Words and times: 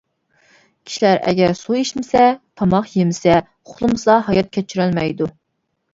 كىشىلەر 0.89 1.19
ئەگەر 1.31 1.51
سۇ 1.59 1.77
ئىچمىسە، 1.81 2.23
تاماق 2.61 2.89
يېمىسە، 2.95 3.35
ئۇخلىمىسا 3.43 4.17
ھايات 4.31 4.51
كەچۈرەلمەيدۇ. 4.59 5.29